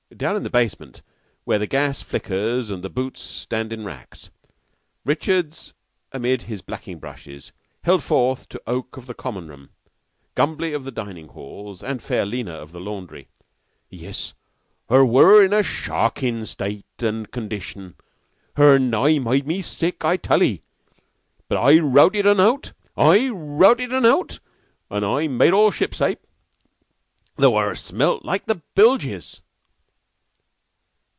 Down 0.17 0.35
in 0.35 0.43
the 0.43 0.51
basement, 0.51 1.01
where 1.45 1.57
the 1.57 1.65
gas 1.65 2.03
flickers 2.03 2.69
and 2.69 2.83
the 2.83 2.89
boots 2.91 3.21
stand 3.21 3.73
in 3.73 3.85
racks, 3.85 4.29
Richards, 5.03 5.73
amid 6.11 6.43
his 6.43 6.61
blacking 6.61 6.99
brushes, 6.99 7.51
held 7.85 8.03
forth 8.03 8.47
to 8.49 8.61
Oke 8.67 8.97
of 8.97 9.07
the 9.07 9.15
Common 9.15 9.47
room, 9.47 9.69
Gumbly 10.35 10.73
of 10.73 10.83
the 10.83 10.91
dining 10.91 11.29
halls, 11.29 11.81
and 11.81 12.03
fair 12.03 12.23
Lena 12.25 12.53
of 12.53 12.71
the 12.71 12.79
laundry. 12.79 13.29
"Yiss. 13.89 14.33
Her 14.89 15.03
were 15.03 15.43
in 15.43 15.53
a 15.53 15.63
shockin' 15.63 16.41
staate 16.45 16.83
an' 16.99 17.25
condition. 17.27 17.95
Her 18.57 18.77
nigh 18.77 19.17
made 19.17 19.47
me 19.47 19.63
sick, 19.63 20.05
I 20.05 20.17
tal 20.17 20.43
'ee. 20.43 20.61
But 21.47 21.57
I 21.57 21.79
rowted 21.79 22.27
un 22.27 22.39
out, 22.39 22.73
and 22.95 23.07
I 23.07 23.29
rowted 23.29 23.91
un 23.91 24.05
out, 24.05 24.39
an' 24.91 25.03
I 25.03 25.27
made 25.27 25.53
all 25.53 25.71
shipshape, 25.71 26.19
though 27.37 27.57
her 27.57 27.73
smelt 27.73 28.23
like 28.23 28.45
to 28.45 28.61
bilges." 28.75 29.41